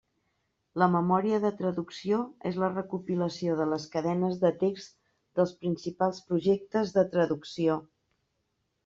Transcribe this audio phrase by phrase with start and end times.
[0.83, 4.97] La memòria de traducció és la recopilació de les cadenes de text
[5.41, 7.77] dels principals projectes de traducció.